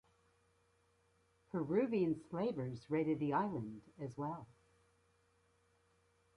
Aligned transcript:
Peruvian 1.51 2.15
slavers 2.15 2.89
raided 2.89 3.19
the 3.19 3.33
island 3.33 3.83
as 3.99 4.17
well. 4.17 4.47